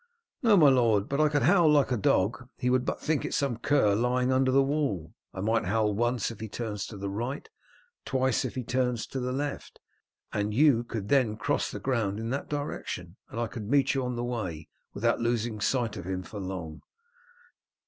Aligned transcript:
"No, 0.41 0.57
my 0.57 0.69
lord; 0.69 1.07
but 1.07 1.21
I 1.21 1.29
could 1.29 1.43
howl 1.43 1.69
like 1.71 1.91
a 1.91 1.95
dog. 1.95 2.49
He 2.57 2.71
would 2.71 2.85
but 2.85 2.99
think 2.99 3.23
it 3.23 3.35
some 3.35 3.57
cur 3.57 3.93
lying 3.93 4.31
under 4.31 4.49
the 4.51 4.63
wall 4.63 5.13
I 5.31 5.41
might 5.41 5.65
howl 5.65 5.93
once 5.93 6.31
if 6.31 6.39
he 6.39 6.49
turns 6.49 6.87
to 6.87 6.97
the 6.97 7.07
right, 7.07 7.47
twice 8.03 8.43
if 8.43 8.55
he 8.55 8.63
turns 8.63 9.05
to 9.05 9.19
the 9.19 9.31
left, 9.31 9.79
and 10.33 10.55
you 10.55 10.83
could 10.83 11.09
then 11.09 11.37
cross 11.37 11.69
the 11.69 11.79
ground 11.79 12.19
in 12.19 12.31
that 12.31 12.49
direction, 12.49 13.17
and 13.29 13.39
I 13.39 13.45
could 13.45 13.69
meet 13.69 13.93
you 13.93 14.03
on 14.03 14.15
the 14.15 14.23
way 14.23 14.69
without 14.95 15.21
losing 15.21 15.61
sight 15.61 15.95
of 15.97 16.05
him 16.07 16.23
for 16.23 16.39
long." 16.39 16.81